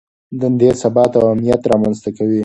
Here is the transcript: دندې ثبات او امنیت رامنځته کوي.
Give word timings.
دندې 0.41 0.69
ثبات 0.81 1.11
او 1.19 1.25
امنیت 1.35 1.61
رامنځته 1.71 2.09
کوي. 2.17 2.39